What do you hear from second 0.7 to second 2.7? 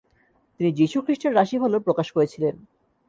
যীশুখ্রিস্টের রাশিফলও প্রকাশ করেছিলেন।